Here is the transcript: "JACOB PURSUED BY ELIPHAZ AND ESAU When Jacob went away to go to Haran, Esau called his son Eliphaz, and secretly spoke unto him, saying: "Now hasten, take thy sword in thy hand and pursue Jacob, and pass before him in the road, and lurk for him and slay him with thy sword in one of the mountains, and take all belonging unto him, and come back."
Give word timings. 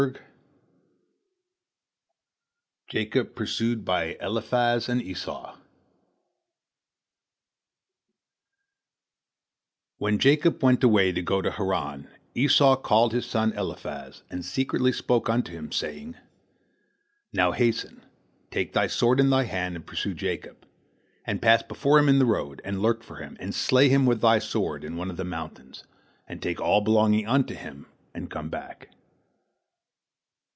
"JACOB 2.91 3.35
PURSUED 3.35 3.85
BY 3.85 4.17
ELIPHAZ 4.19 4.89
AND 4.89 4.99
ESAU 5.01 5.57
When 9.99 10.17
Jacob 10.17 10.61
went 10.63 10.83
away 10.83 11.11
to 11.11 11.21
go 11.21 11.39
to 11.43 11.51
Haran, 11.51 12.07
Esau 12.33 12.75
called 12.77 13.13
his 13.13 13.27
son 13.27 13.53
Eliphaz, 13.53 14.23
and 14.31 14.43
secretly 14.43 14.91
spoke 14.91 15.29
unto 15.29 15.51
him, 15.51 15.71
saying: 15.71 16.15
"Now 17.31 17.51
hasten, 17.51 18.03
take 18.49 18.73
thy 18.73 18.87
sword 18.87 19.19
in 19.19 19.29
thy 19.29 19.43
hand 19.43 19.75
and 19.75 19.85
pursue 19.85 20.15
Jacob, 20.15 20.65
and 21.25 21.43
pass 21.43 21.61
before 21.61 21.99
him 21.99 22.09
in 22.09 22.17
the 22.17 22.25
road, 22.25 22.59
and 22.65 22.81
lurk 22.81 23.03
for 23.03 23.17
him 23.17 23.37
and 23.39 23.53
slay 23.53 23.87
him 23.87 24.07
with 24.07 24.19
thy 24.21 24.39
sword 24.39 24.83
in 24.83 24.97
one 24.97 25.11
of 25.11 25.17
the 25.17 25.23
mountains, 25.23 25.83
and 26.27 26.41
take 26.41 26.59
all 26.59 26.81
belonging 26.81 27.27
unto 27.27 27.53
him, 27.53 27.85
and 28.15 28.31
come 28.31 28.49
back." 28.49 28.89